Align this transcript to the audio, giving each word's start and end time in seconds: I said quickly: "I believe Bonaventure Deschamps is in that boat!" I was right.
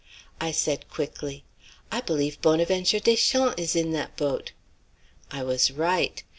I 0.39 0.49
said 0.51 0.89
quickly: 0.89 1.45
"I 1.91 2.01
believe 2.01 2.41
Bonaventure 2.41 2.99
Deschamps 2.99 3.61
is 3.61 3.75
in 3.75 3.91
that 3.91 4.17
boat!" 4.17 4.51
I 5.29 5.43
was 5.43 5.69
right. 5.69 6.23